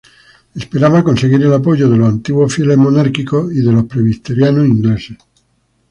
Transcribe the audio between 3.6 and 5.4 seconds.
de los presbiterianos ingleses.